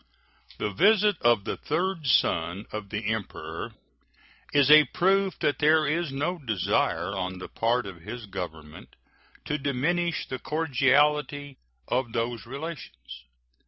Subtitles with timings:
[0.57, 3.71] The visit of the third son of the Emperor
[4.51, 8.95] is a proof that there is no desire on the part of his Government
[9.45, 13.25] to diminish the cordiality of those relations.